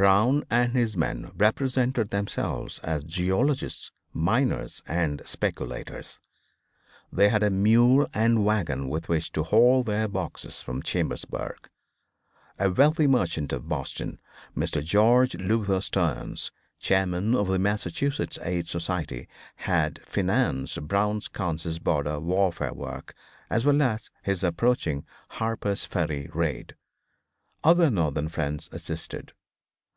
Brown 0.00 0.44
and 0.48 0.72
his 0.76 0.96
men 0.96 1.30
represented 1.36 2.08
themselves 2.08 2.78
as 2.78 3.04
geologists, 3.04 3.90
miners 4.14 4.82
and 4.86 5.20
speculators. 5.26 6.20
They 7.12 7.28
had 7.28 7.42
a 7.42 7.50
mule 7.50 8.08
and 8.14 8.42
wagon 8.42 8.88
with 8.88 9.10
which 9.10 9.30
to 9.32 9.42
haul 9.42 9.82
their 9.82 10.08
boxes 10.08 10.62
from 10.62 10.82
Chambersburg. 10.82 11.68
A 12.58 12.70
wealthy 12.70 13.06
merchant 13.06 13.52
of 13.52 13.68
Boston, 13.68 14.18
Mr. 14.56 14.82
George 14.82 15.34
Luther 15.34 15.82
Stearns, 15.82 16.50
Chairman 16.78 17.34
of 17.34 17.48
the 17.48 17.58
Massachusetts 17.58 18.38
Aid 18.42 18.68
Society 18.68 19.28
had 19.56 20.00
financed 20.06 20.80
Brown's 20.88 21.28
Kansas 21.28 21.78
border 21.78 22.18
warfare 22.20 22.72
work, 22.72 23.12
as 23.50 23.66
well 23.66 23.82
as 23.82 24.08
his 24.22 24.42
approaching 24.42 25.04
Harper's 25.30 25.84
Ferry 25.84 26.30
raid. 26.32 26.74
Other 27.62 27.90
Northern 27.90 28.30
friends 28.30 28.70
assisted. 28.72 29.32